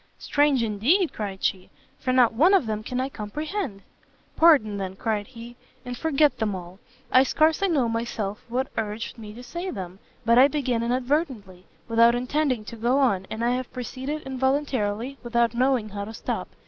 [0.17, 1.69] "Strange indeed," cried she,
[1.99, 3.83] "for not one of them can I comprehend!"
[4.35, 6.79] "Pardon, then," cried he, "and forget them all!
[7.11, 12.15] I scarce know myself what urged me to say them, but I began inadvertently, without
[12.15, 16.47] intending to go on, and I have proceeded involuntarily, without knowing how to stop.